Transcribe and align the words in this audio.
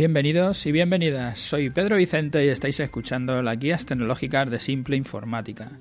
Bienvenidos 0.00 0.64
y 0.64 0.72
bienvenidas. 0.72 1.38
Soy 1.38 1.68
Pedro 1.68 1.96
Vicente 1.96 2.42
y 2.42 2.48
estáis 2.48 2.80
escuchando 2.80 3.42
las 3.42 3.58
guías 3.58 3.84
tecnológicas 3.84 4.48
de 4.48 4.58
Simple 4.58 4.96
Informática. 4.96 5.72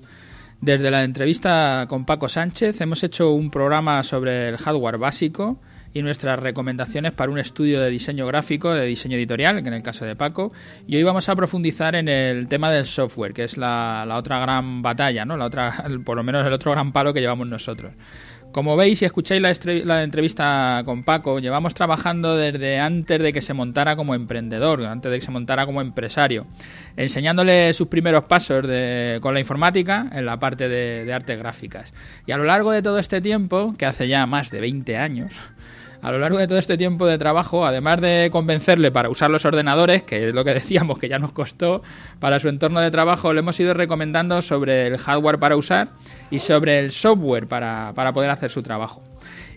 Desde 0.59 0.91
la 0.91 1.05
entrevista 1.05 1.85
con 1.87 2.05
Paco 2.05 2.27
Sánchez 2.27 2.81
hemos 2.81 3.01
hecho 3.01 3.31
un 3.31 3.49
programa 3.49 4.03
sobre 4.03 4.49
el 4.49 4.57
hardware 4.57 4.97
básico 4.97 5.61
y 5.93 6.01
nuestras 6.01 6.37
recomendaciones 6.37 7.13
para 7.13 7.31
un 7.31 7.39
estudio 7.39 7.79
de 7.79 7.89
diseño 7.89 8.27
gráfico, 8.27 8.73
de 8.73 8.85
diseño 8.87 9.15
editorial, 9.15 9.61
que 9.61 9.69
en 9.69 9.73
el 9.73 9.83
caso 9.83 10.03
de 10.03 10.17
Paco. 10.17 10.51
Y 10.85 10.97
hoy 10.97 11.03
vamos 11.03 11.29
a 11.29 11.35
profundizar 11.37 11.95
en 11.95 12.09
el 12.09 12.49
tema 12.49 12.69
del 12.71 12.87
software, 12.87 13.33
que 13.33 13.45
es 13.45 13.55
la, 13.55 14.05
otra 14.17 14.39
gran 14.39 14.81
batalla, 14.81 15.23
¿no? 15.23 15.37
La 15.37 15.45
otra, 15.45 15.73
por 16.03 16.17
lo 16.17 16.23
menos 16.23 16.45
el 16.45 16.51
otro 16.51 16.71
gran 16.71 16.91
palo 16.91 17.13
que 17.13 17.21
llevamos 17.21 17.47
nosotros. 17.47 17.93
Como 18.51 18.75
veis 18.75 18.99
y 19.03 19.05
escucháis 19.05 19.41
la, 19.85 20.03
entrevista 20.03 20.81
con 20.83 21.03
Paco, 21.03 21.37
llevamos 21.37 21.75
trabajando 21.75 22.35
desde 22.35 22.79
antes 22.79 23.21
de 23.21 23.31
que 23.31 23.41
se 23.41 23.53
montara 23.53 23.95
como 23.95 24.15
emprendedor, 24.15 24.83
antes 24.85 25.11
de 25.11 25.19
que 25.19 25.25
se 25.25 25.29
montara 25.29 25.67
como 25.67 25.81
empresario, 25.81 26.47
enseñándole 26.97 27.71
sus 27.73 27.87
primeros 27.87 28.23
pasos 28.23 28.65
con 29.21 29.33
la 29.35 29.39
informática 29.39 30.09
en 30.11 30.25
la 30.25 30.39
parte 30.39 30.67
de, 30.67 31.05
de 31.05 31.13
artes 31.13 31.37
gráficas. 31.37 31.93
Y 32.25 32.31
a 32.31 32.37
lo 32.37 32.43
largo 32.43 32.71
de 32.71 32.81
todo 32.81 32.97
este 32.97 33.21
tiempo, 33.21 33.75
que 33.77 33.85
hace 33.85 34.07
ya 34.07 34.25
más 34.25 34.49
de 34.49 34.61
20 34.61 34.97
años, 34.97 35.31
a 36.01 36.11
lo 36.11 36.19
largo 36.19 36.37
de 36.37 36.47
todo 36.47 36.57
este 36.57 36.77
tiempo 36.77 37.05
de 37.05 37.17
trabajo, 37.17 37.65
además 37.65 37.99
de 38.01 38.29
convencerle 38.31 38.91
para 38.91 39.09
usar 39.09 39.29
los 39.29 39.45
ordenadores, 39.45 40.03
que 40.03 40.29
es 40.29 40.35
lo 40.35 40.43
que 40.45 40.53
decíamos 40.55 40.97
que 40.97 41.09
ya 41.09 41.19
nos 41.19 41.33
costó, 41.33 41.81
para 42.19 42.39
su 42.39 42.49
entorno 42.49 42.79
de 42.79 42.91
trabajo 42.91 43.33
le 43.33 43.39
hemos 43.39 43.59
ido 43.59 43.73
recomendando 43.73 44.41
sobre 44.41 44.87
el 44.87 44.97
hardware 44.97 45.39
para 45.39 45.55
usar 45.55 45.89
y 46.31 46.39
sobre 46.39 46.79
el 46.79 46.91
software 46.91 47.47
para, 47.47 47.93
para 47.95 48.13
poder 48.13 48.29
hacer 48.29 48.51
su 48.51 48.61
trabajo. 48.63 49.03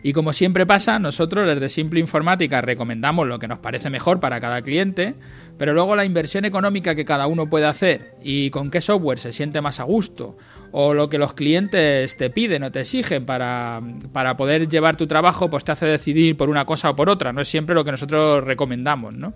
Y 0.05 0.13
como 0.13 0.33
siempre 0.33 0.67
pasa, 0.67 0.99
nosotros 0.99 1.47
desde 1.47 1.69
Simple 1.69 2.01
Informática 2.01 2.61
recomendamos 2.61 3.29
lo 3.29 3.39
que 3.39 3.47
nos 3.47 3.61
parece 3.61 3.89
mejor 3.89 4.19
para 4.19 4.41
cada 4.41 4.61
cliente, 4.61 5.15
pero 5.59 5.75
luego 5.75 5.95
la 5.95 6.05
inversión 6.05 6.45
económica 6.45 6.97
que 6.97 7.05
cada 7.05 7.29
uno 7.29 7.49
puede 7.49 7.67
hacer 7.67 8.11
y 8.23 8.51
con 8.51 8.71
qué 8.71 8.81
software 8.81 9.21
se 9.21 9.31
siente 9.31 9.61
más 9.61 9.79
a 9.79 9.85
gusto, 9.85 10.37
o 10.73 10.93
lo 10.93 11.09
que 11.09 11.19
los 11.19 11.35
clientes 11.35 12.17
te 12.17 12.31
piden 12.31 12.65
o 12.65 12.73
te 12.73 12.81
exigen 12.81 13.25
para, 13.25 13.81
para 14.13 14.37
poder 14.37 14.69
llevar 14.69 14.97
tu 14.97 15.07
trabajo, 15.07 15.49
pues 15.49 15.65
te 15.65 15.71
hace 15.71 15.87
decidir 15.87 16.37
por 16.37 16.49
una 16.49 16.65
cosa 16.65 16.91
o 16.91 16.97
por 16.97 17.09
otra. 17.09 17.33
No 17.33 17.41
es 17.41 17.49
siempre 17.49 17.75
lo 17.75 17.85
que 17.85 17.93
nosotros 17.93 18.43
recomendamos, 18.43 19.15
¿no? 19.15 19.35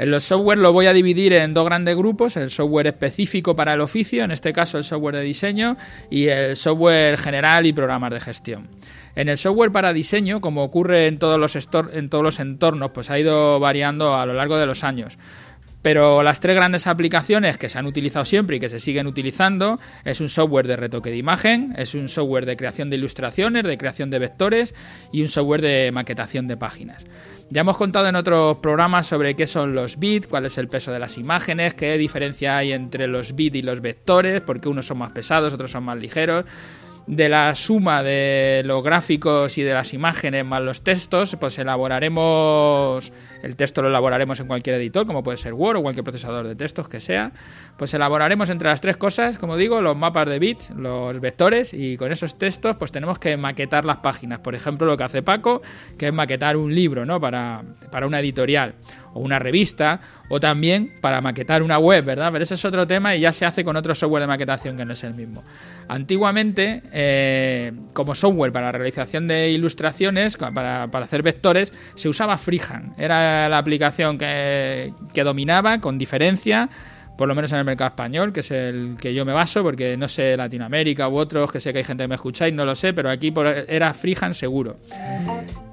En 0.00 0.10
los 0.10 0.24
software 0.24 0.56
lo 0.56 0.72
voy 0.72 0.86
a 0.86 0.94
dividir 0.94 1.34
en 1.34 1.52
dos 1.52 1.66
grandes 1.66 1.94
grupos, 1.94 2.34
el 2.38 2.50
software 2.50 2.86
específico 2.86 3.54
para 3.54 3.74
el 3.74 3.82
oficio, 3.82 4.24
en 4.24 4.30
este 4.30 4.50
caso 4.54 4.78
el 4.78 4.84
software 4.84 5.16
de 5.16 5.20
diseño, 5.20 5.76
y 6.08 6.28
el 6.28 6.56
software 6.56 7.18
general 7.18 7.66
y 7.66 7.74
programas 7.74 8.10
de 8.10 8.20
gestión. 8.20 8.66
En 9.14 9.28
el 9.28 9.36
software 9.36 9.72
para 9.72 9.92
diseño, 9.92 10.40
como 10.40 10.64
ocurre 10.64 11.06
en 11.06 11.18
todos 11.18 11.38
los, 11.38 11.54
en 11.92 12.08
todos 12.08 12.24
los 12.24 12.40
entornos, 12.40 12.92
pues 12.92 13.10
ha 13.10 13.18
ido 13.18 13.60
variando 13.60 14.16
a 14.16 14.24
lo 14.24 14.32
largo 14.32 14.56
de 14.56 14.64
los 14.64 14.84
años. 14.84 15.18
Pero 15.82 16.22
las 16.22 16.40
tres 16.40 16.56
grandes 16.56 16.86
aplicaciones 16.86 17.56
que 17.56 17.68
se 17.68 17.78
han 17.78 17.86
utilizado 17.86 18.24
siempre 18.24 18.56
y 18.56 18.60
que 18.60 18.68
se 18.68 18.80
siguen 18.80 19.06
utilizando 19.06 19.78
es 20.04 20.20
un 20.20 20.28
software 20.28 20.66
de 20.66 20.76
retoque 20.76 21.10
de 21.10 21.16
imagen, 21.16 21.74
es 21.76 21.94
un 21.94 22.08
software 22.08 22.44
de 22.44 22.56
creación 22.56 22.90
de 22.90 22.96
ilustraciones, 22.96 23.64
de 23.64 23.78
creación 23.78 24.10
de 24.10 24.18
vectores 24.18 24.74
y 25.12 25.22
un 25.22 25.28
software 25.28 25.62
de 25.62 25.90
maquetación 25.92 26.48
de 26.48 26.56
páginas. 26.56 27.06
Ya 27.52 27.62
hemos 27.62 27.76
contado 27.76 28.06
en 28.06 28.14
otros 28.14 28.58
programas 28.58 29.06
sobre 29.06 29.34
qué 29.34 29.46
son 29.46 29.74
los 29.74 29.98
bits, 29.98 30.28
cuál 30.28 30.46
es 30.46 30.56
el 30.58 30.68
peso 30.68 30.92
de 30.92 31.00
las 31.00 31.18
imágenes, 31.18 31.74
qué 31.74 31.98
diferencia 31.98 32.58
hay 32.58 32.72
entre 32.72 33.08
los 33.08 33.34
bits 33.34 33.56
y 33.56 33.62
los 33.62 33.80
vectores, 33.80 34.40
porque 34.40 34.68
unos 34.68 34.86
son 34.86 34.98
más 34.98 35.10
pesados, 35.10 35.52
otros 35.52 35.72
son 35.72 35.84
más 35.84 35.98
ligeros 35.98 36.44
de 37.10 37.28
la 37.28 37.56
suma 37.56 38.04
de 38.04 38.62
los 38.64 38.84
gráficos 38.84 39.58
y 39.58 39.62
de 39.62 39.74
las 39.74 39.92
imágenes 39.92 40.44
más 40.44 40.62
los 40.62 40.82
textos, 40.82 41.36
pues 41.40 41.58
elaboraremos, 41.58 43.12
el 43.42 43.56
texto 43.56 43.82
lo 43.82 43.88
elaboraremos 43.88 44.38
en 44.38 44.46
cualquier 44.46 44.76
editor, 44.76 45.08
como 45.08 45.24
puede 45.24 45.36
ser 45.36 45.52
Word 45.52 45.78
o 45.78 45.82
cualquier 45.82 46.04
procesador 46.04 46.46
de 46.46 46.54
textos 46.54 46.88
que 46.88 47.00
sea, 47.00 47.32
pues 47.76 47.92
elaboraremos 47.94 48.48
entre 48.48 48.68
las 48.68 48.80
tres 48.80 48.96
cosas, 48.96 49.38
como 49.38 49.56
digo, 49.56 49.80
los 49.80 49.96
mapas 49.96 50.28
de 50.28 50.38
bits, 50.38 50.70
los 50.70 51.18
vectores, 51.18 51.74
y 51.74 51.96
con 51.96 52.12
esos 52.12 52.38
textos 52.38 52.76
pues 52.76 52.92
tenemos 52.92 53.18
que 53.18 53.36
maquetar 53.36 53.84
las 53.84 53.96
páginas. 53.96 54.38
Por 54.38 54.54
ejemplo, 54.54 54.86
lo 54.86 54.96
que 54.96 55.02
hace 55.02 55.22
Paco, 55.22 55.62
que 55.98 56.06
es 56.06 56.12
maquetar 56.12 56.56
un 56.56 56.72
libro, 56.72 57.04
¿no? 57.04 57.20
Para, 57.20 57.64
para 57.90 58.06
una 58.06 58.20
editorial 58.20 58.74
o 59.14 59.20
una 59.20 59.38
revista, 59.38 60.00
o 60.28 60.38
también 60.40 60.94
para 61.00 61.20
maquetar 61.20 61.62
una 61.62 61.78
web, 61.78 62.04
¿verdad? 62.04 62.30
Pero 62.32 62.44
ese 62.44 62.54
es 62.54 62.64
otro 62.64 62.86
tema 62.86 63.16
y 63.16 63.20
ya 63.20 63.32
se 63.32 63.44
hace 63.44 63.64
con 63.64 63.76
otro 63.76 63.94
software 63.94 64.22
de 64.22 64.26
maquetación 64.26 64.76
que 64.76 64.84
no 64.84 64.92
es 64.92 65.04
el 65.04 65.14
mismo. 65.14 65.42
Antiguamente, 65.88 66.82
eh, 66.92 67.72
como 67.92 68.14
software 68.14 68.52
para 68.52 68.66
la 68.66 68.72
realización 68.72 69.26
de 69.26 69.50
ilustraciones, 69.50 70.36
para, 70.36 70.84
hacer 70.84 71.22
vectores, 71.22 71.72
se 71.94 72.08
usaba 72.08 72.38
Freehand. 72.38 72.98
Era 72.98 73.48
la 73.48 73.58
aplicación 73.58 74.18
que, 74.18 74.92
que 75.12 75.24
dominaba 75.24 75.80
con 75.80 75.98
diferencia 75.98 76.68
por 77.20 77.28
lo 77.28 77.34
menos 77.34 77.52
en 77.52 77.58
el 77.58 77.66
mercado 77.66 77.88
español, 77.88 78.32
que 78.32 78.40
es 78.40 78.50
el 78.50 78.96
que 78.98 79.12
yo 79.12 79.26
me 79.26 79.34
baso, 79.34 79.62
porque 79.62 79.94
no 79.94 80.08
sé 80.08 80.38
Latinoamérica 80.38 81.06
u 81.06 81.18
otros, 81.18 81.52
que 81.52 81.60
sé 81.60 81.70
que 81.70 81.80
hay 81.80 81.84
gente 81.84 82.04
que 82.04 82.08
me 82.08 82.14
escucháis, 82.14 82.54
no 82.54 82.64
lo 82.64 82.74
sé, 82.74 82.94
pero 82.94 83.10
aquí 83.10 83.30
era 83.68 83.92
Freehand 83.92 84.34
seguro. 84.34 84.78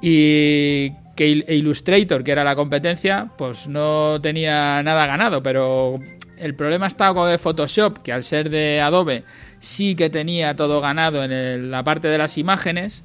Y 0.02 0.92
que 1.17 1.44
Illustrator, 1.47 2.23
que 2.23 2.31
era 2.31 2.44
la 2.44 2.55
competencia, 2.55 3.31
pues 3.38 3.67
no 3.67 4.22
tenía 4.22 4.81
nada 4.83 5.07
ganado, 5.07 5.44
pero 5.44 6.00
el 6.38 6.55
problema 6.55 6.88
estaba 6.88 7.13
con 7.16 7.39
Photoshop, 7.39 7.97
que 7.97 8.13
al 8.13 8.23
ser 8.23 8.50
de 8.51 8.79
Adobe 8.79 9.23
sí 9.59 9.95
que 9.95 10.11
tenía 10.11 10.56
todo 10.56 10.79
ganado 10.79 11.23
en 11.23 11.72
la 11.72 11.83
parte 11.83 12.07
de 12.07 12.19
las 12.19 12.38
imágenes, 12.38 13.03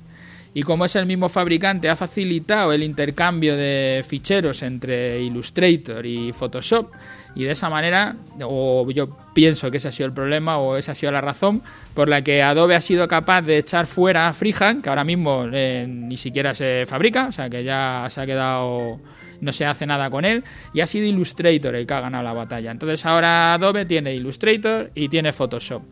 y 0.54 0.62
como 0.62 0.84
es 0.84 0.96
el 0.96 1.06
mismo 1.06 1.28
fabricante, 1.28 1.88
ha 1.88 1.96
facilitado 1.96 2.72
el 2.72 2.82
intercambio 2.82 3.56
de 3.56 4.04
ficheros 4.06 4.62
entre 4.62 5.20
Illustrator 5.22 6.04
y 6.04 6.32
Photoshop 6.32 6.90
y 7.34 7.44
de 7.44 7.52
esa 7.52 7.70
manera, 7.70 8.16
o 8.42 8.90
yo 8.90 9.16
pienso 9.32 9.70
que 9.70 9.78
ese 9.78 9.88
ha 9.88 9.92
sido 9.92 10.06
el 10.06 10.12
problema 10.12 10.58
o 10.58 10.76
esa 10.76 10.92
ha 10.92 10.94
sido 10.94 11.12
la 11.12 11.22
razón 11.22 11.62
por 11.94 12.08
la 12.08 12.22
que 12.22 12.42
Adobe 12.42 12.74
ha 12.74 12.82
sido 12.82 13.08
capaz 13.08 13.42
de 13.42 13.58
echar 13.58 13.86
fuera 13.86 14.28
a 14.28 14.32
Freehand, 14.34 14.82
que 14.82 14.90
ahora 14.90 15.04
mismo 15.04 15.46
eh, 15.50 15.86
ni 15.88 16.18
siquiera 16.18 16.52
se 16.52 16.84
fabrica, 16.86 17.28
o 17.28 17.32
sea 17.32 17.48
que 17.48 17.64
ya 17.64 18.06
se 18.10 18.20
ha 18.20 18.26
quedado 18.26 19.00
no 19.40 19.52
se 19.52 19.66
hace 19.66 19.86
nada 19.86 20.08
con 20.08 20.24
él 20.24 20.44
y 20.72 20.80
ha 20.80 20.86
sido 20.86 21.06
Illustrator 21.06 21.74
el 21.74 21.86
que 21.86 21.94
ha 21.94 22.00
ganado 22.00 22.22
la 22.22 22.32
batalla. 22.32 22.70
Entonces 22.70 23.04
ahora 23.04 23.54
Adobe 23.54 23.84
tiene 23.84 24.14
Illustrator 24.14 24.90
y 24.94 25.08
tiene 25.08 25.32
Photoshop. 25.32 25.82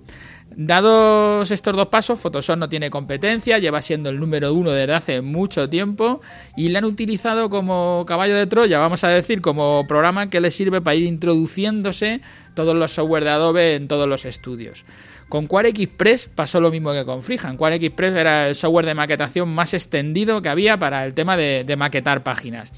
Dados 0.57 1.51
estos 1.53 1.77
dos 1.77 1.87
pasos, 1.87 2.19
Photoshop 2.19 2.59
no 2.59 2.69
tiene 2.69 2.91
competencia, 2.91 3.59
lleva 3.59 3.81
siendo 3.81 4.11
el 4.11 4.19
número 4.19 4.53
uno 4.53 4.73
desde 4.73 4.95
hace 4.95 5.21
mucho 5.23 5.71
tiempo 5.71 6.21
y 6.57 6.69
le 6.69 6.79
han 6.79 6.85
utilizado 6.85 7.49
como 7.49 8.05
caballo 8.07 8.35
de 8.35 8.47
Troya, 8.47 8.81
vamos 8.81 9.05
a 9.05 9.09
decir, 9.09 9.41
como 9.41 9.87
programa 9.87 10.29
que 10.29 10.41
le 10.41 10.51
sirve 10.51 10.81
para 10.81 10.97
ir 10.97 11.05
introduciéndose 11.05 12.21
todos 12.55 12.75
los 12.75 12.93
software 12.93 13.25
de 13.25 13.31
Adobe 13.31 13.75
en 13.77 13.87
todos 13.87 14.09
los 14.09 14.25
estudios. 14.25 14.85
Con 15.29 15.47
QuarXPress 15.47 16.29
pasó 16.35 16.61
lo 16.61 16.73
mismo 16.73 16.93
que 16.93 17.05
con 17.05 17.23
Freehand. 17.23 17.57
QuarXPress 17.57 18.17
era 18.17 18.49
el 18.49 18.57
software 18.57 18.87
de 18.87 18.95
maquetación 18.95 19.49
más 19.49 19.73
extendido 19.73 20.43
que 20.43 20.49
había 20.49 20.77
para 20.77 21.05
el 21.07 21.15
tema 21.15 21.37
de, 21.37 21.77
maquetar 21.79 22.25
páginas. 22.25 22.73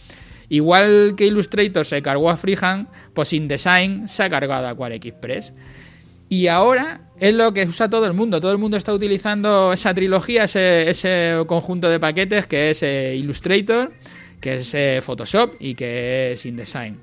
Igual 0.50 1.14
que 1.16 1.24
Illustrator 1.24 1.86
se 1.86 2.02
cargó 2.02 2.28
a 2.28 2.36
Freehand, 2.36 2.88
pues 3.14 3.32
InDesign 3.32 4.06
se 4.06 4.24
ha 4.24 4.28
cargado 4.28 4.68
a 4.68 4.74
QuarXPress. 4.74 5.54
Y 6.32 6.46
ahora 6.46 7.10
es 7.20 7.34
lo 7.34 7.52
que 7.52 7.66
usa 7.66 7.90
todo 7.90 8.06
el 8.06 8.14
mundo. 8.14 8.40
Todo 8.40 8.52
el 8.52 8.56
mundo 8.56 8.78
está 8.78 8.94
utilizando 8.94 9.70
esa 9.70 9.92
trilogía, 9.92 10.44
ese, 10.44 11.44
conjunto 11.46 11.90
de 11.90 12.00
paquetes 12.00 12.46
que 12.46 12.70
es 12.70 12.82
eh, 12.82 13.14
Illustrator, 13.16 13.92
que 14.40 14.54
es 14.54 14.72
eh, 14.72 15.00
Photoshop 15.02 15.56
y 15.60 15.74
que 15.74 16.32
es 16.32 16.46
InDesign. 16.46 16.98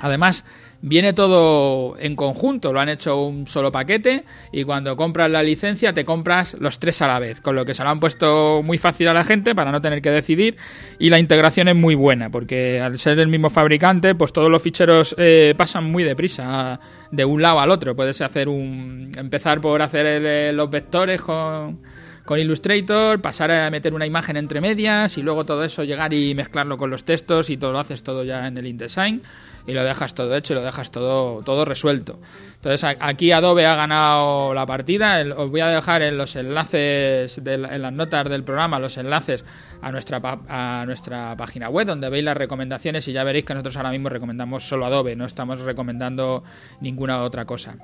Además, 0.00 0.44
Viene 0.86 1.14
todo 1.14 1.96
en 1.98 2.14
conjunto, 2.14 2.70
lo 2.70 2.78
han 2.78 2.90
hecho 2.90 3.24
un 3.24 3.46
solo 3.46 3.72
paquete 3.72 4.24
y 4.52 4.64
cuando 4.64 4.98
compras 4.98 5.30
la 5.30 5.42
licencia 5.42 5.94
te 5.94 6.04
compras 6.04 6.58
los 6.60 6.78
tres 6.78 7.00
a 7.00 7.06
la 7.06 7.18
vez, 7.18 7.40
con 7.40 7.56
lo 7.56 7.64
que 7.64 7.72
se 7.72 7.82
lo 7.82 7.88
han 7.88 8.00
puesto 8.00 8.62
muy 8.62 8.76
fácil 8.76 9.08
a 9.08 9.14
la 9.14 9.24
gente 9.24 9.54
para 9.54 9.72
no 9.72 9.80
tener 9.80 10.02
que 10.02 10.10
decidir 10.10 10.58
y 10.98 11.08
la 11.08 11.18
integración 11.18 11.68
es 11.68 11.74
muy 11.74 11.94
buena 11.94 12.28
porque 12.28 12.82
al 12.82 12.98
ser 12.98 13.18
el 13.18 13.28
mismo 13.28 13.48
fabricante 13.48 14.14
pues 14.14 14.34
todos 14.34 14.50
los 14.50 14.60
ficheros 14.60 15.14
eh, 15.16 15.54
pasan 15.56 15.84
muy 15.84 16.02
deprisa 16.02 16.78
de 17.10 17.24
un 17.24 17.40
lado 17.40 17.60
al 17.60 17.70
otro. 17.70 17.96
Puedes 17.96 18.20
hacer 18.20 18.50
un 18.50 19.10
empezar 19.16 19.62
por 19.62 19.80
hacer 19.80 20.52
los 20.52 20.68
vectores 20.68 21.22
con 21.22 21.80
con 22.24 22.38
Illustrator, 22.38 23.20
pasar 23.20 23.50
a 23.50 23.70
meter 23.70 23.92
una 23.92 24.06
imagen 24.06 24.36
entre 24.36 24.60
medias 24.60 25.18
y 25.18 25.22
luego 25.22 25.44
todo 25.44 25.64
eso 25.64 25.84
llegar 25.84 26.14
y 26.14 26.34
mezclarlo 26.34 26.78
con 26.78 26.90
los 26.90 27.04
textos 27.04 27.50
y 27.50 27.56
todo 27.56 27.72
lo 27.72 27.78
haces 27.78 28.02
todo 28.02 28.24
ya 28.24 28.46
en 28.46 28.56
el 28.56 28.66
InDesign 28.66 29.22
y 29.66 29.72
lo 29.72 29.84
dejas 29.84 30.14
todo 30.14 30.34
hecho 30.36 30.52
y 30.52 30.56
lo 30.56 30.62
dejas 30.62 30.90
todo, 30.90 31.42
todo 31.42 31.64
resuelto. 31.64 32.18
Entonces 32.56 32.96
aquí 32.98 33.32
Adobe 33.32 33.66
ha 33.66 33.76
ganado 33.76 34.54
la 34.54 34.66
partida. 34.66 35.22
os 35.36 35.50
voy 35.50 35.60
a 35.60 35.68
dejar 35.68 36.02
en 36.02 36.16
los 36.16 36.36
enlaces, 36.36 37.38
en 37.44 37.82
las 37.82 37.92
notas 37.92 38.28
del 38.28 38.42
programa, 38.42 38.78
los 38.78 38.96
enlaces 38.96 39.44
a 39.82 39.92
nuestra, 39.92 40.20
a 40.48 40.84
nuestra 40.86 41.36
página 41.36 41.68
web 41.68 41.86
donde 41.86 42.08
veis 42.08 42.24
las 42.24 42.36
recomendaciones 42.36 43.06
y 43.08 43.12
ya 43.12 43.24
veréis 43.24 43.44
que 43.44 43.54
nosotros 43.54 43.76
ahora 43.76 43.90
mismo 43.90 44.08
recomendamos 44.08 44.66
solo 44.66 44.86
Adobe, 44.86 45.14
no 45.14 45.26
estamos 45.26 45.60
recomendando 45.60 46.42
ninguna 46.80 47.22
otra 47.22 47.44
cosa. 47.44 47.76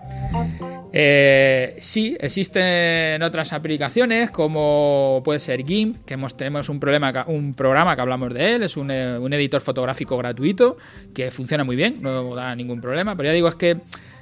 Eh, 0.93 1.77
sí, 1.81 2.17
existen 2.19 3.23
otras 3.23 3.53
aplicaciones 3.53 4.31
como 4.31 5.23
puede 5.25 5.39
ser 5.39 5.65
GIMP, 5.65 6.05
que 6.05 6.19
tenemos 6.37 6.69
un, 6.69 6.81
problema, 6.81 7.25
un 7.29 7.55
programa 7.55 7.95
que 7.95 8.03
hablamos 8.03 8.35
de 8.35 8.55
él, 8.55 8.63
es 8.65 8.77
un, 8.77 8.91
eh, 8.91 9.19
un 9.19 9.33
editor 9.33 9.61
fotográfico 9.61 10.17
gratuito 10.19 10.77
que 11.15 11.31
funciona 11.31 11.63
muy 11.63 11.77
bien, 11.77 11.99
no 12.01 12.35
da 12.35 12.57
ningún 12.57 12.81
problema, 12.81 13.17
pero 13.17 13.29
ya 13.29 13.33
digo, 13.33 13.49
es 13.49 13.55
que 13.55 13.79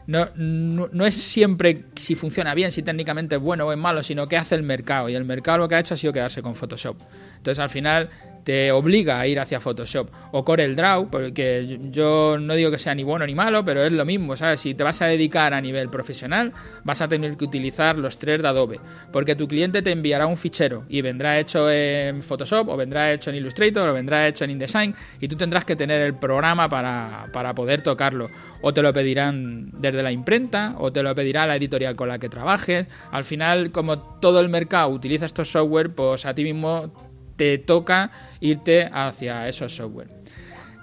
no, 0.08 0.26
no, 0.36 1.04
es 1.04 1.14
siempre 1.14 1.84
si 1.94 2.14
funciona 2.14 2.54
bien, 2.54 2.72
si 2.72 2.82
técnicamente 2.82 3.36
es 3.36 3.42
bueno 3.42 3.66
o 3.66 3.72
es 3.72 3.78
malo, 3.78 4.02
sino 4.02 4.26
qué 4.26 4.38
hace 4.38 4.54
el 4.54 4.62
mercado. 4.62 5.10
Y 5.10 5.14
el 5.14 5.26
mercado 5.26 5.58
lo 5.58 5.68
que 5.68 5.74
ha 5.74 5.80
hecho 5.80 5.92
ha 5.92 5.96
sido 5.98 6.14
quedarse 6.14 6.40
con 6.40 6.54
Photoshop. 6.54 6.96
Entonces 7.36 7.58
al 7.58 7.68
final 7.68 8.08
te 8.44 8.72
obliga 8.72 9.20
a 9.20 9.26
ir 9.26 9.40
hacia 9.40 9.60
Photoshop. 9.60 10.08
O 10.32 10.44
Corel 10.44 10.76
Draw, 10.76 11.10
porque 11.10 11.78
yo 11.90 12.38
no 12.38 12.54
digo 12.54 12.70
que 12.70 12.78
sea 12.78 12.94
ni 12.94 13.02
bueno 13.02 13.26
ni 13.26 13.34
malo, 13.34 13.64
pero 13.64 13.84
es 13.84 13.92
lo 13.92 14.04
mismo, 14.04 14.36
¿sabes? 14.36 14.60
Si 14.60 14.74
te 14.74 14.84
vas 14.84 15.02
a 15.02 15.06
dedicar 15.06 15.54
a 15.54 15.60
nivel 15.60 15.90
profesional, 15.90 16.52
vas 16.84 17.00
a 17.00 17.08
tener 17.08 17.36
que 17.36 17.44
utilizar 17.44 17.98
los 17.98 18.18
tres 18.18 18.42
de 18.42 18.48
Adobe, 18.48 18.80
porque 19.12 19.34
tu 19.34 19.48
cliente 19.48 19.82
te 19.82 19.92
enviará 19.92 20.26
un 20.26 20.36
fichero 20.36 20.84
y 20.88 21.02
vendrá 21.02 21.38
hecho 21.38 21.70
en 21.70 22.22
Photoshop, 22.22 22.68
o 22.68 22.76
vendrá 22.76 23.12
hecho 23.12 23.30
en 23.30 23.36
Illustrator, 23.36 23.88
o 23.88 23.92
vendrá 23.92 24.26
hecho 24.26 24.44
en 24.44 24.50
InDesign, 24.52 24.94
y 25.20 25.28
tú 25.28 25.36
tendrás 25.36 25.64
que 25.64 25.76
tener 25.76 26.00
el 26.02 26.14
programa 26.14 26.68
para, 26.68 27.26
para 27.32 27.54
poder 27.54 27.82
tocarlo. 27.82 28.30
O 28.60 28.72
te 28.74 28.82
lo 28.82 28.92
pedirán 28.92 29.70
desde 29.78 30.02
la 30.02 30.12
imprenta, 30.12 30.74
o 30.78 30.92
te 30.92 31.02
lo 31.02 31.14
pedirá 31.14 31.46
la 31.46 31.56
editorial 31.56 31.96
con 31.96 32.08
la 32.08 32.18
que 32.18 32.28
trabajes. 32.28 32.86
Al 33.10 33.24
final, 33.24 33.70
como 33.70 33.98
todo 33.98 34.40
el 34.40 34.48
mercado 34.48 34.88
utiliza 34.88 35.26
estos 35.26 35.50
software, 35.50 35.94
pues 35.94 36.26
a 36.26 36.34
ti 36.34 36.44
mismo 36.44 37.07
te 37.38 37.56
toca 37.56 38.10
irte 38.40 38.90
hacia 38.92 39.48
esos 39.48 39.74
software. 39.74 40.08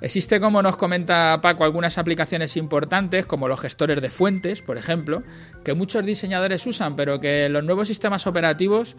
Existe, 0.01 0.39
como 0.39 0.61
nos 0.61 0.77
comenta 0.77 1.39
Paco, 1.41 1.63
algunas 1.63 1.97
aplicaciones 1.97 2.57
importantes, 2.57 3.25
como 3.25 3.47
los 3.47 3.59
gestores 3.59 4.01
de 4.01 4.09
fuentes, 4.09 4.61
por 4.61 4.77
ejemplo, 4.77 5.23
que 5.63 5.73
muchos 5.73 6.05
diseñadores 6.05 6.65
usan, 6.65 6.95
pero 6.95 7.19
que 7.19 7.47
los 7.49 7.63
nuevos 7.63 7.87
sistemas 7.87 8.27
operativos 8.27 8.95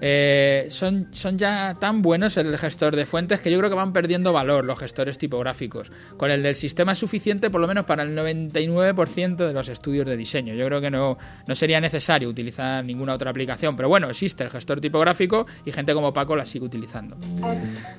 eh, 0.00 0.66
son, 0.70 1.08
son 1.12 1.38
ya 1.38 1.76
tan 1.78 2.02
buenos 2.02 2.36
el 2.36 2.56
gestor 2.58 2.96
de 2.96 3.06
fuentes 3.06 3.40
que 3.40 3.50
yo 3.50 3.58
creo 3.58 3.70
que 3.70 3.76
van 3.76 3.92
perdiendo 3.92 4.32
valor 4.32 4.64
los 4.64 4.78
gestores 4.78 5.18
tipográficos. 5.18 5.90
Con 6.16 6.30
el 6.30 6.42
del 6.42 6.56
sistema 6.56 6.92
es 6.92 6.98
suficiente 6.98 7.50
por 7.50 7.60
lo 7.60 7.66
menos 7.66 7.84
para 7.84 8.02
el 8.02 8.16
99% 8.16 9.36
de 9.36 9.52
los 9.52 9.68
estudios 9.68 10.06
de 10.06 10.16
diseño. 10.16 10.54
Yo 10.54 10.66
creo 10.66 10.80
que 10.80 10.90
no, 10.90 11.16
no 11.46 11.54
sería 11.54 11.80
necesario 11.80 12.28
utilizar 12.28 12.84
ninguna 12.84 13.14
otra 13.14 13.30
aplicación, 13.30 13.76
pero 13.76 13.88
bueno, 13.88 14.08
existe 14.08 14.44
el 14.44 14.50
gestor 14.50 14.80
tipográfico 14.80 15.46
y 15.64 15.72
gente 15.72 15.94
como 15.94 16.12
Paco 16.12 16.36
la 16.36 16.44
sigue 16.44 16.66
utilizando. 16.66 17.16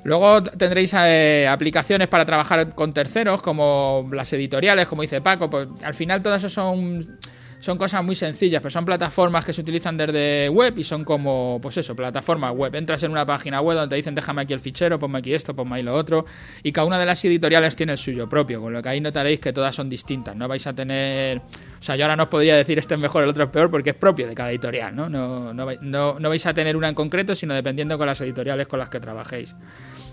Luego 0.03 0.43
tendréis 0.43 0.93
eh, 0.97 1.47
aplicaciones 1.49 2.07
para 2.07 2.25
trabajar 2.25 2.75
con 2.75 2.93
terceros, 2.93 3.41
como 3.41 4.09
las 4.11 4.31
editoriales, 4.33 4.87
como 4.87 5.01
dice 5.01 5.21
Paco, 5.21 5.49
pues 5.49 5.67
al 5.83 5.93
final 5.93 6.21
todas 6.21 6.43
eso 6.43 6.49
son 6.49 7.17
son 7.59 7.77
cosas 7.77 8.03
muy 8.03 8.15
sencillas, 8.15 8.61
pero 8.61 8.69
son 8.69 8.85
plataformas 8.85 9.43
que 9.43 9.53
se 9.53 9.61
utilizan 9.61 9.97
desde 9.97 10.49
web 10.49 10.77
y 10.77 10.83
son 10.83 11.03
como, 11.03 11.59
pues 11.61 11.77
eso, 11.77 11.95
plataformas 11.95 12.53
web. 12.55 12.73
Entras 12.75 13.03
en 13.03 13.11
una 13.11 13.25
página 13.25 13.61
web 13.61 13.77
donde 13.77 13.93
te 13.93 13.95
dicen 13.95 14.15
déjame 14.15 14.43
aquí 14.43 14.53
el 14.53 14.59
fichero, 14.59 14.99
ponme 14.99 15.19
aquí 15.19 15.33
esto, 15.33 15.55
ponme 15.55 15.77
ahí 15.77 15.83
lo 15.83 15.93
otro, 15.95 16.25
y 16.63 16.71
cada 16.71 16.85
una 16.85 16.99
de 16.99 17.05
las 17.05 17.23
editoriales 17.25 17.75
tiene 17.75 17.93
el 17.93 17.97
suyo 17.97 18.29
propio, 18.29 18.61
con 18.61 18.73
lo 18.73 18.81
que 18.81 18.89
ahí 18.89 19.01
notaréis 19.01 19.39
que 19.39 19.53
todas 19.53 19.73
son 19.75 19.89
distintas, 19.89 20.35
no 20.35 20.47
vais 20.47 20.65
a 20.67 20.73
tener... 20.73 21.39
O 21.39 21.83
sea, 21.83 21.95
yo 21.95 22.05
ahora 22.05 22.15
no 22.15 22.23
os 22.23 22.29
podría 22.29 22.55
decir 22.55 22.79
este 22.79 22.95
es 22.95 22.99
mejor, 22.99 23.23
el 23.23 23.29
otro 23.29 23.45
es 23.45 23.49
peor, 23.49 23.69
porque 23.69 23.91
es 23.91 23.95
propio 23.95 24.27
de 24.27 24.35
cada 24.35 24.49
editorial, 24.51 24.95
¿no? 24.95 25.09
No, 25.09 25.53
no, 25.53 25.65
no, 25.81 26.19
no 26.19 26.29
vais 26.29 26.45
a 26.45 26.53
tener 26.53 26.75
una 26.75 26.89
en 26.89 26.95
concreto, 26.95 27.35
sino 27.35 27.53
dependiendo 27.53 27.97
con 27.97 28.07
las 28.07 28.19
editoriales 28.21 28.67
con 28.67 28.79
las 28.79 28.89
que 28.89 28.99
trabajéis. 28.99 29.55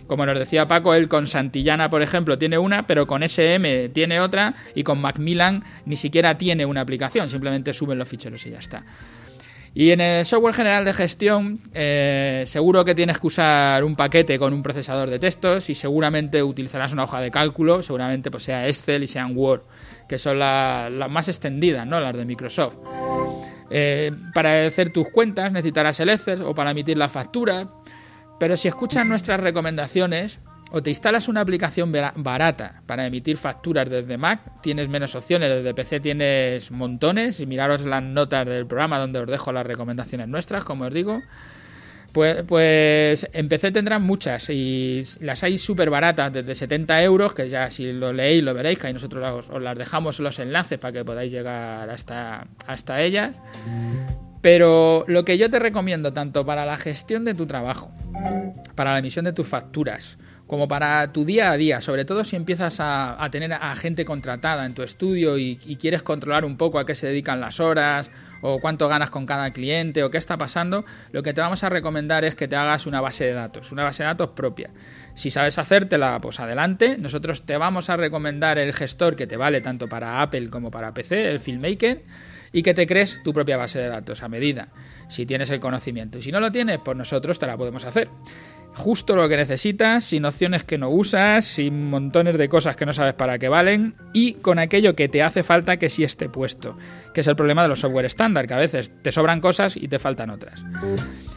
Como 0.07 0.27
nos 0.27 0.39
decía 0.39 0.69
Paco, 0.69 0.95
él 0.95 1.09
con 1.09 1.27
Santillana, 1.27 1.89
por 1.89 2.03
ejemplo, 2.03 2.39
tiene 2.39 2.59
una, 2.59 2.87
pero 2.87 3.07
con 3.07 3.23
SM 3.23 3.89
tiene 3.91 4.21
otra 4.21 4.55
y 4.75 4.83
con 4.83 5.01
Macmillan 5.01 5.65
ni 5.87 5.97
siquiera 5.97 6.37
tiene 6.37 6.67
una 6.67 6.83
aplicación, 6.83 7.29
simplemente 7.29 7.73
suben 7.73 7.99
los 7.99 8.09
ficheros 8.09 8.45
y 8.47 8.51
ya 8.51 8.59
está. 8.59 8.85
Y 9.77 9.91
en 9.91 10.01
el 10.01 10.25
software 10.25 10.55
general 10.55 10.85
de 10.85 10.93
gestión, 10.93 11.59
eh, 11.75 12.45
seguro 12.47 12.85
que 12.85 12.95
tienes 12.95 13.19
que 13.19 13.27
usar 13.27 13.83
un 13.83 13.97
paquete 13.97 14.39
con 14.39 14.53
un 14.53 14.63
procesador 14.63 15.11
de 15.11 15.19
textos 15.19 15.69
y 15.69 15.75
seguramente 15.75 16.45
utilizarás 16.45 16.93
una 16.93 17.03
hoja 17.03 17.21
de 17.21 17.33
cálculo, 17.33 17.83
seguramente 17.83 18.31
pues 18.31 18.45
sea 18.45 18.69
Excel 18.69 19.03
y 19.03 19.09
sean 19.09 19.37
Word, 19.37 19.63
que 20.09 20.17
son 20.17 20.39
las 20.39 21.11
más 21.11 21.27
extendidas, 21.27 21.89
¿no? 21.89 21.99
las 21.99 22.17
de 22.17 22.25
Microsoft. 22.25 22.77
Eh, 23.71 24.13
para 24.33 24.67
hacer 24.67 24.91
tus 24.91 25.09
cuentas 25.09 25.51
necesitarás 25.51 25.99
el 25.99 26.11
Excel 26.11 26.43
o 26.43 26.55
para 26.55 26.71
emitir 26.71 26.97
la 26.97 27.09
factura 27.09 27.67
pero 28.39 28.57
si 28.57 28.69
escuchas 28.69 29.07
nuestras 29.07 29.41
recomendaciones 29.41 30.41
o 30.71 30.83
te 30.83 30.91
instalas 30.91 31.29
una 31.29 31.41
aplicación 31.41 31.93
barata 31.93 32.83
para 32.87 33.07
emitir 33.07 33.37
facturas 33.37 33.89
desde 33.89 34.19
Mac, 34.19 34.61
tienes 34.61 34.89
menos 34.89 35.15
opciones, 35.15 35.49
desde 35.51 35.73
PC 35.73 36.01
tienes 36.01 36.71
montones 36.71 37.39
y 37.39 37.47
miraros 37.47 37.83
las 37.83 38.03
notas 38.03 38.45
del 38.47 38.67
programa 38.67 38.99
donde 38.99 39.21
os 39.21 39.27
dejo 39.29 39.53
las 39.53 39.65
recomendaciones 39.65 40.27
nuestras, 40.27 40.65
como 40.65 40.85
os 40.87 40.93
digo. 40.93 41.23
Pues, 42.15 42.45
pues 42.45 43.29
en 43.33 43.49
PC 43.49 43.73
tendrán 43.73 44.03
muchas 44.03 44.49
y 44.49 45.03
las 45.21 45.43
hay 45.43 45.59
súper 45.59 45.91
baratas, 45.91 46.33
desde 46.33 46.55
70 46.55 47.03
euros, 47.03 47.35
que 47.35 47.49
ya 47.49 47.69
si 47.71 47.93
lo 47.93 48.13
leéis 48.13 48.45
lo 48.45 48.55
veréis, 48.55 48.79
que 48.79 48.87
ahí 48.87 48.93
nosotros 48.93 49.49
os, 49.51 49.63
las 49.63 49.77
dejamos 49.77 50.21
los 50.21 50.39
enlaces 50.39 50.79
para 50.79 50.93
que 50.93 51.05
podáis 51.05 51.33
llegar 51.33 51.91
hasta, 51.91 52.47
hasta 52.67 53.03
ellas. 53.03 53.35
Pero 54.45 55.07
lo 55.09 55.25
que 55.25 55.39
yo 55.39 55.49
te 55.49 55.59
recomiendo, 55.59 56.13
tanto 56.13 56.45
para 56.45 56.67
la 56.67 56.77
gestión 56.77 57.25
de 57.25 57.33
tu 57.33 57.47
trabajo, 57.47 57.91
para 58.75 58.93
la 58.93 58.99
emisión 58.99 59.25
de 59.25 59.33
tus 59.33 59.49
facturas, 59.49 60.19
como 60.47 60.69
para 60.69 61.11
tu 61.15 61.25
día 61.25 61.51
a 61.51 61.57
día, 61.57 61.81
sobre 61.81 62.05
todo 62.05 62.25
si 62.25 62.37
empiezas 62.37 62.77
a, 62.79 63.27
tener 63.33 63.55
a 63.55 63.75
gente 63.75 64.05
contratada 64.05 64.67
en 64.67 64.75
tu 64.75 64.83
estudio 64.83 65.39
y, 65.39 65.57
quieres 65.81 66.03
controlar 66.03 66.45
un 66.45 66.59
poco 66.59 66.79
a 66.79 66.85
qué 66.85 66.95
se 66.95 67.07
dedican 67.07 67.41
las 67.41 67.59
horas 67.59 68.11
o 68.43 68.61
cuánto 68.61 68.87
ganas 68.87 69.09
con 69.09 69.25
cada 69.25 69.51
cliente 69.51 70.05
o 70.05 70.11
qué 70.11 70.19
está 70.19 70.37
pasando, 70.37 70.85
lo 71.11 71.23
que 71.23 71.33
te 71.33 71.41
vamos 71.41 71.65
a 71.65 71.71
recomendar 71.71 72.27
es 72.27 72.35
que 72.35 72.47
te 72.47 72.55
hagas 72.55 72.85
una 72.85 73.01
base 73.01 73.25
de 73.25 73.33
datos, 73.33 73.73
una 73.73 73.85
base 73.85 74.03
de 74.03 74.09
datos 74.09 74.29
propia. 74.37 74.69
Si 75.15 75.31
sabes 75.31 75.57
hacértela, 75.57 76.21
pues 76.21 76.39
adelante. 76.39 76.99
Nosotros 76.99 77.47
te 77.47 77.57
vamos 77.57 77.89
a 77.89 77.97
recomendar 77.97 78.59
el 78.59 78.75
gestor 78.75 79.17
que 79.17 79.27
te 79.27 79.39
vale 79.39 79.63
tanto 79.63 79.89
para 79.89 80.21
Apple 80.21 80.51
como 80.51 80.71
para 80.71 80.93
PC, 80.93 81.31
el 81.31 81.41
FilmMaker 81.41 82.03
y 82.55 82.63
que 82.63 82.73
te 82.73 82.87
crees 82.87 83.21
tu 83.23 83.33
propia 83.33 83.57
base 83.57 83.81
de 83.81 83.89
datos 83.89 84.23
a 84.23 84.29
medida, 84.29 84.69
si 85.09 85.27
tienes 85.27 85.51
el 85.51 85.59
conocimiento. 85.59 86.19
Y 86.19 86.23
si 86.23 86.31
no 86.31 86.39
lo 86.39 86.53
tienes, 86.53 86.79
pues 86.83 86.97
nosotros 86.97 87.41
te 87.41 87.49
la 87.49 87.57
podemos 87.57 87.85
hacer. 87.85 88.09
Justo 88.77 89.17
lo 89.17 89.29
que 89.29 89.37
necesitas, 89.37 90.05
sin 90.05 90.25
opciones 90.25 90.63
que 90.63 90.79
no 90.79 90.89
usas, 90.89 91.45
sin 91.45 91.91
montones 91.91 92.39
de 92.39 92.49
cosas 92.49 92.77
que 92.77 92.87
no 92.87 92.93
sabes 92.93 93.15
para 93.15 93.39
qué 93.39 93.49
valen 93.49 93.95
y 94.13 94.35
con 94.35 94.59
aquello 94.59 94.95
que 94.95 95.09
te 95.09 95.23
hace 95.23 95.43
falta 95.43 95.77
que 95.77 95.89
sí 95.89 96.05
esté 96.05 96.29
puesto, 96.29 96.77
que 97.13 97.21
es 97.21 97.27
el 97.27 97.37
problema 97.37 97.63
de 97.63 97.69
los 97.69 97.81
software 97.81 98.07
estándar, 98.07 98.47
que 98.47 98.55
a 98.55 98.59
veces 98.59 98.93
te 99.03 99.13
sobran 99.13 99.41
cosas 99.41 99.77
y 99.77 99.89
te 99.89 99.99
faltan 99.99 100.31
otras. 100.31 100.65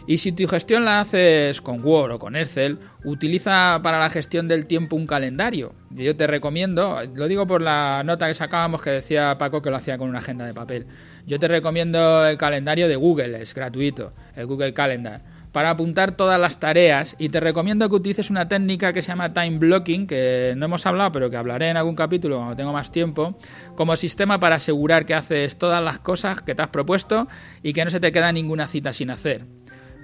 Y 0.07 0.19
si 0.19 0.31
tu 0.31 0.47
gestión 0.47 0.85
la 0.85 1.01
haces 1.01 1.61
con 1.61 1.83
Word 1.85 2.13
o 2.13 2.19
con 2.19 2.37
Excel, 2.37 2.79
utiliza 3.03 3.81
para 3.83 3.99
la 3.99 4.09
gestión 4.09 4.47
del 4.47 4.65
tiempo 4.65 4.95
un 4.95 5.05
calendario. 5.05 5.75
Yo 5.89 6.15
te 6.15 6.27
recomiendo, 6.27 7.01
lo 7.13 7.27
digo 7.27 7.45
por 7.45 7.61
la 7.61 8.03
nota 8.05 8.27
que 8.27 8.33
sacábamos 8.33 8.81
que 8.81 8.89
decía 8.89 9.37
Paco 9.37 9.61
que 9.61 9.69
lo 9.69 9.75
hacía 9.75 9.97
con 9.97 10.07
una 10.07 10.19
agenda 10.19 10.45
de 10.45 10.53
papel. 10.53 10.87
Yo 11.27 11.39
te 11.39 11.49
recomiendo 11.49 12.25
el 12.25 12.37
calendario 12.37 12.87
de 12.87 12.95
Google, 12.95 13.41
es 13.41 13.53
gratuito, 13.53 14.13
el 14.37 14.45
Google 14.45 14.73
Calendar, 14.73 15.23
para 15.51 15.71
apuntar 15.71 16.13
todas 16.13 16.39
las 16.39 16.57
tareas 16.57 17.17
y 17.19 17.27
te 17.27 17.41
recomiendo 17.41 17.89
que 17.89 17.95
utilices 17.95 18.29
una 18.29 18.47
técnica 18.47 18.93
que 18.93 19.01
se 19.01 19.09
llama 19.09 19.33
time 19.33 19.57
blocking, 19.57 20.07
que 20.07 20.53
no 20.55 20.67
hemos 20.67 20.85
hablado, 20.85 21.11
pero 21.11 21.29
que 21.29 21.35
hablaré 21.35 21.67
en 21.67 21.75
algún 21.75 21.95
capítulo 21.95 22.37
cuando 22.37 22.55
tengo 22.55 22.71
más 22.71 22.93
tiempo, 22.93 23.37
como 23.75 23.97
sistema 23.97 24.39
para 24.39 24.55
asegurar 24.55 25.05
que 25.05 25.15
haces 25.15 25.57
todas 25.57 25.83
las 25.83 25.99
cosas 25.99 26.41
que 26.41 26.55
te 26.55 26.61
has 26.61 26.69
propuesto 26.69 27.27
y 27.61 27.73
que 27.73 27.83
no 27.83 27.91
se 27.91 27.99
te 27.99 28.13
queda 28.13 28.31
ninguna 28.31 28.65
cita 28.65 28.93
sin 28.93 29.09
hacer 29.09 29.43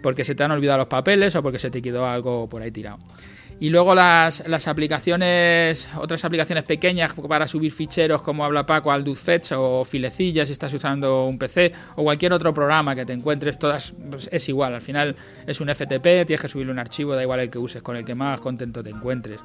porque 0.03 0.25
se 0.25 0.35
te 0.35 0.43
han 0.43 0.51
olvidado 0.51 0.79
los 0.79 0.87
papeles 0.87 1.33
o 1.35 1.41
porque 1.41 1.57
se 1.57 1.71
te 1.71 1.81
quedó 1.81 2.05
algo 2.05 2.49
por 2.49 2.61
ahí 2.61 2.71
tirado. 2.71 2.99
Y 3.59 3.69
luego 3.69 3.95
las, 3.95 4.47
las 4.47 4.67
aplicaciones, 4.67 5.87
otras 5.97 6.23
aplicaciones 6.25 6.63
pequeñas 6.63 7.13
para 7.13 7.47
subir 7.47 7.71
ficheros 7.71 8.21
como 8.21 8.43
habla 8.43 8.65
Paco, 8.65 8.91
Fetch 9.15 9.53
o 9.55 9.85
Filecilla 9.85 10.45
si 10.45 10.51
estás 10.51 10.73
usando 10.73 11.25
un 11.25 11.37
PC 11.37 11.71
o 11.95 12.03
cualquier 12.03 12.33
otro 12.33 12.53
programa 12.53 12.95
que 12.95 13.05
te 13.05 13.13
encuentres, 13.13 13.57
todas 13.57 13.93
pues, 14.09 14.29
es 14.31 14.49
igual. 14.49 14.73
Al 14.73 14.81
final 14.81 15.15
es 15.45 15.61
un 15.61 15.69
FTP, 15.69 16.25
tienes 16.25 16.41
que 16.41 16.47
subirle 16.47 16.71
un 16.71 16.79
archivo, 16.79 17.15
da 17.15 17.21
igual 17.21 17.39
el 17.39 17.49
que 17.49 17.57
uses, 17.57 17.81
con 17.81 17.95
el 17.95 18.05
que 18.05 18.15
más 18.15 18.39
contento 18.41 18.83
te 18.83 18.89
encuentres. 18.89 19.39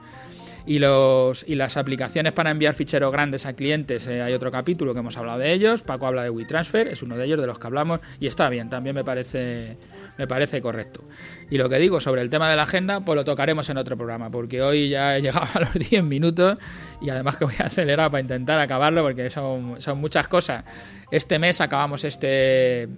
Y, 0.68 0.80
los, 0.80 1.46
y 1.48 1.54
las 1.54 1.78
aplicaciones 1.78 2.34
para 2.34 2.50
enviar 2.50 2.74
ficheros 2.74 3.10
grandes 3.10 3.46
a 3.46 3.54
clientes, 3.54 4.06
eh, 4.06 4.20
hay 4.20 4.34
otro 4.34 4.50
capítulo 4.50 4.92
que 4.92 5.00
hemos 5.00 5.16
hablado 5.16 5.38
de 5.38 5.50
ellos. 5.54 5.80
Paco 5.80 6.06
habla 6.06 6.22
de 6.22 6.28
WeTransfer, 6.28 6.88
es 6.88 7.02
uno 7.02 7.16
de 7.16 7.24
ellos 7.24 7.40
de 7.40 7.46
los 7.46 7.58
que 7.58 7.68
hablamos 7.68 8.00
y 8.20 8.26
está 8.26 8.50
bien, 8.50 8.68
también 8.68 8.94
me 8.94 9.02
parece, 9.02 9.78
me 10.18 10.26
parece 10.26 10.60
correcto. 10.60 11.04
Y 11.48 11.56
lo 11.56 11.70
que 11.70 11.78
digo 11.78 12.02
sobre 12.02 12.20
el 12.20 12.28
tema 12.28 12.50
de 12.50 12.56
la 12.56 12.64
agenda, 12.64 13.00
pues 13.00 13.16
lo 13.16 13.24
tocaremos 13.24 13.70
en 13.70 13.78
otro 13.78 13.96
programa, 13.96 14.30
porque 14.30 14.60
hoy 14.60 14.90
ya 14.90 15.16
he 15.16 15.22
llegado 15.22 15.48
a 15.54 15.60
los 15.60 15.72
10 15.72 16.04
minutos 16.04 16.58
y 17.00 17.08
además 17.08 17.38
que 17.38 17.46
voy 17.46 17.54
a 17.60 17.64
acelerar 17.64 18.10
para 18.10 18.20
intentar 18.20 18.60
acabarlo 18.60 19.02
porque 19.02 19.30
son, 19.30 19.80
son 19.80 19.98
muchas 19.98 20.28
cosas. 20.28 20.64
Este 21.10 21.38
mes 21.38 21.62
acabamos 21.62 22.04
este 22.04 22.90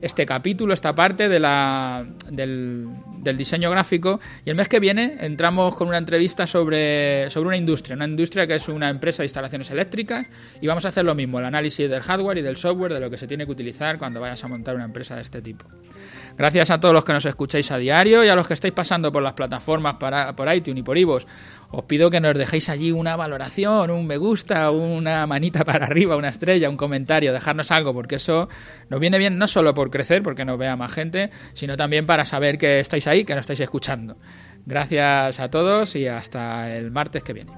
este 0.00 0.26
capítulo, 0.26 0.74
esta 0.74 0.94
parte 0.94 1.28
de 1.28 1.40
la, 1.40 2.06
del, 2.30 2.88
del 3.26 3.36
diseño 3.36 3.70
gráfico 3.70 4.20
y 4.44 4.50
el 4.50 4.56
mes 4.56 4.68
que 4.68 4.80
viene 4.80 5.16
entramos 5.20 5.74
con 5.76 5.88
una 5.88 5.98
entrevista 5.98 6.46
sobre, 6.46 7.28
sobre 7.30 7.48
una 7.48 7.56
industria, 7.56 7.96
una 7.96 8.06
industria 8.06 8.46
que 8.46 8.54
es 8.54 8.68
una 8.68 8.88
empresa 8.88 9.22
de 9.22 9.26
instalaciones 9.26 9.70
eléctricas 9.70 10.26
y 10.60 10.66
vamos 10.66 10.84
a 10.84 10.88
hacer 10.88 11.04
lo 11.04 11.14
mismo, 11.14 11.38
el 11.38 11.44
análisis 11.44 11.90
del 11.90 12.02
hardware 12.02 12.38
y 12.38 12.42
del 12.42 12.56
software, 12.56 12.94
de 12.94 13.00
lo 13.00 13.10
que 13.10 13.18
se 13.18 13.26
tiene 13.26 13.44
que 13.44 13.52
utilizar 13.52 13.98
cuando 13.98 14.20
vayas 14.20 14.42
a 14.44 14.48
montar 14.48 14.74
una 14.76 14.84
empresa 14.84 15.16
de 15.16 15.22
este 15.22 15.42
tipo. 15.42 15.66
Gracias 16.36 16.70
a 16.70 16.80
todos 16.80 16.92
los 16.92 17.04
que 17.04 17.12
nos 17.12 17.24
escucháis 17.24 17.70
a 17.70 17.78
diario 17.78 18.22
y 18.24 18.28
a 18.28 18.34
los 18.34 18.46
que 18.46 18.54
estáis 18.54 18.74
pasando 18.74 19.10
por 19.10 19.22
las 19.22 19.32
plataformas 19.32 19.94
para, 19.94 20.36
por 20.36 20.52
iTunes 20.52 20.80
y 20.80 20.82
por 20.82 20.98
iVoox. 20.98 21.24
Os 21.70 21.84
pido 21.84 22.10
que 22.10 22.20
nos 22.20 22.34
dejéis 22.34 22.68
allí 22.68 22.92
una 22.92 23.16
valoración, 23.16 23.90
un 23.90 24.06
me 24.06 24.18
gusta, 24.18 24.70
una 24.70 25.26
manita 25.26 25.64
para 25.64 25.86
arriba, 25.86 26.16
una 26.16 26.28
estrella, 26.28 26.68
un 26.68 26.76
comentario, 26.76 27.32
dejarnos 27.32 27.70
algo, 27.70 27.92
porque 27.94 28.16
eso 28.16 28.48
nos 28.88 29.00
viene 29.00 29.18
bien 29.18 29.38
no 29.38 29.48
solo 29.48 29.74
por 29.74 29.90
crecer, 29.90 30.22
porque 30.22 30.44
nos 30.44 30.58
vea 30.58 30.76
más 30.76 30.92
gente, 30.92 31.30
sino 31.54 31.76
también 31.76 32.06
para 32.06 32.24
saber 32.24 32.58
que 32.58 32.80
estáis 32.80 33.06
ahí, 33.06 33.24
que 33.24 33.34
nos 33.34 33.42
estáis 33.42 33.60
escuchando. 33.60 34.16
Gracias 34.66 35.40
a 35.40 35.50
todos 35.50 35.96
y 35.96 36.06
hasta 36.06 36.76
el 36.76 36.90
martes 36.90 37.22
que 37.22 37.32
viene. 37.32 37.52